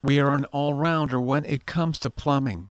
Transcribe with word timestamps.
We 0.04 0.20
are 0.20 0.36
an 0.36 0.46
all-rounder 0.46 1.20
when 1.20 1.46
it 1.46 1.66
comes 1.66 1.98
to 1.98 2.12
plumbing. 2.12 2.68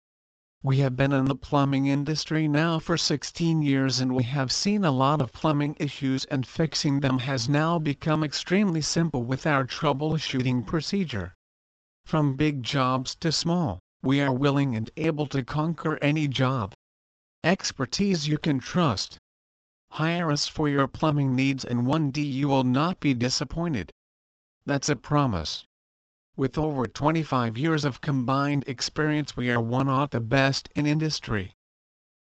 We 0.64 0.78
have 0.78 0.96
been 0.96 1.12
in 1.12 1.26
the 1.26 1.36
plumbing 1.36 1.86
industry 1.86 2.48
now 2.48 2.80
for 2.80 2.96
16 2.96 3.62
years 3.62 4.00
and 4.00 4.16
we 4.16 4.24
have 4.24 4.50
seen 4.50 4.84
a 4.84 4.90
lot 4.90 5.20
of 5.20 5.32
plumbing 5.32 5.76
issues 5.78 6.24
and 6.24 6.44
fixing 6.44 6.98
them 6.98 7.20
has 7.20 7.48
now 7.48 7.78
become 7.78 8.24
extremely 8.24 8.80
simple 8.80 9.22
with 9.22 9.46
our 9.46 9.64
troubleshooting 9.64 10.66
procedure. 10.66 11.36
From 12.06 12.36
big 12.36 12.62
jobs 12.62 13.14
to 13.16 13.32
small, 13.32 13.80
we 14.02 14.20
are 14.20 14.30
willing 14.30 14.76
and 14.76 14.90
able 14.98 15.26
to 15.28 15.42
conquer 15.42 15.96
any 16.02 16.28
job. 16.28 16.74
Expertise 17.42 18.28
you 18.28 18.36
can 18.36 18.58
trust. 18.58 19.16
Hire 19.88 20.30
us 20.30 20.46
for 20.46 20.68
your 20.68 20.86
plumbing 20.86 21.34
needs 21.34 21.64
and 21.64 21.86
one 21.86 22.10
day 22.10 22.20
you 22.20 22.48
will 22.48 22.62
not 22.62 23.00
be 23.00 23.14
disappointed. 23.14 23.90
That's 24.66 24.90
a 24.90 24.96
promise. 24.96 25.64
With 26.36 26.58
over 26.58 26.86
25 26.86 27.56
years 27.56 27.86
of 27.86 28.02
combined 28.02 28.64
experience 28.66 29.34
we 29.34 29.50
are 29.50 29.60
one 29.60 29.88
of 29.88 30.10
the 30.10 30.20
best 30.20 30.68
in 30.74 30.84
industry. 30.84 31.54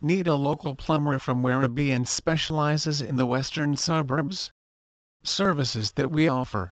Need 0.01 0.29
a 0.29 0.37
local 0.37 0.77
plumber 0.77 1.19
from 1.19 1.43
Werribee 1.43 1.91
and 1.91 2.07
specializes 2.07 3.01
in 3.03 3.17
the 3.17 3.27
western 3.27 3.77
suburbs? 3.77 4.53
Services 5.25 5.91
that 5.93 6.13
we 6.13 6.29
offer 6.29 6.71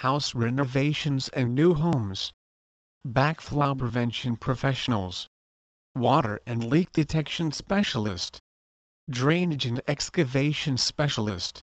house 0.00 0.34
renovations 0.34 1.30
and 1.30 1.54
new 1.54 1.72
homes, 1.72 2.30
backflow 3.06 3.76
prevention 3.78 4.36
professionals, 4.36 5.26
water 5.94 6.38
and 6.44 6.62
leak 6.68 6.92
detection 6.92 7.50
specialist, 7.50 8.38
drainage 9.08 9.64
and 9.64 9.80
excavation 9.88 10.76
specialist, 10.76 11.62